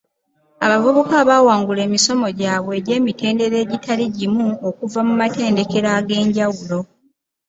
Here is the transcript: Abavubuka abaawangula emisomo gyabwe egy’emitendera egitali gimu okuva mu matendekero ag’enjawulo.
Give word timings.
Abavubuka 0.65 1.13
abaawangula 1.23 1.81
emisomo 1.87 2.27
gyabwe 2.39 2.71
egy’emitendera 2.79 3.55
egitali 3.65 4.03
gimu 4.17 4.47
okuva 4.69 4.99
mu 5.07 5.13
matendekero 5.21 5.87
ag’enjawulo. 5.97 6.79